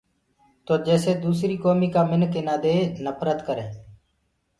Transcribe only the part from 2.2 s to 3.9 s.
ايٚنآ دي نڦرت ڪَرينٚ۔